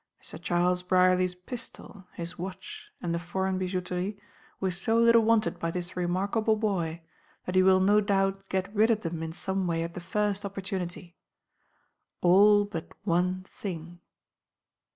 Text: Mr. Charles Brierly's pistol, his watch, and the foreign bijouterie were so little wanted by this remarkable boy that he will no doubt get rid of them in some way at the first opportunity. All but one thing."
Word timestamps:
Mr. 0.19 0.41
Charles 0.41 0.81
Brierly's 0.81 1.35
pistol, 1.35 2.05
his 2.15 2.35
watch, 2.35 2.89
and 3.03 3.13
the 3.13 3.19
foreign 3.19 3.59
bijouterie 3.59 4.17
were 4.59 4.71
so 4.71 4.97
little 4.97 5.21
wanted 5.21 5.59
by 5.59 5.69
this 5.69 5.95
remarkable 5.95 6.55
boy 6.55 7.03
that 7.45 7.53
he 7.53 7.61
will 7.61 7.79
no 7.79 8.01
doubt 8.01 8.49
get 8.49 8.73
rid 8.75 8.89
of 8.89 9.01
them 9.01 9.21
in 9.21 9.31
some 9.31 9.67
way 9.67 9.83
at 9.83 9.93
the 9.93 9.99
first 9.99 10.43
opportunity. 10.43 11.15
All 12.19 12.65
but 12.65 12.87
one 13.03 13.43
thing." 13.47 13.99